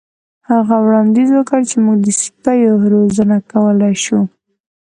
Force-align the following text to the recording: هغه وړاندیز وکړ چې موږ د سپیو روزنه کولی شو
هغه 0.51 0.75
وړاندیز 0.85 1.29
وکړ 1.33 1.59
چې 1.69 1.77
موږ 1.85 1.97
د 2.03 2.07
سپیو 2.21 2.73
روزنه 2.93 3.37
کولی 3.51 3.93
شو 4.03 4.19